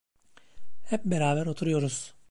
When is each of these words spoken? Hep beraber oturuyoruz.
Hep 0.83 1.05
beraber 1.05 1.45
oturuyoruz. 1.47 2.13